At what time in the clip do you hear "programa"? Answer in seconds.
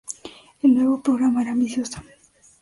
1.03-1.43